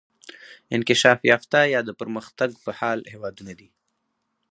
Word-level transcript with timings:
انکشاف 0.75 1.19
یافته 1.31 1.59
یا 1.73 1.81
د 1.85 1.89
پرمختګ 1.99 2.49
په 2.63 2.71
حال 2.79 2.99
هیوادونه 3.13 3.53
دي. 3.59 3.69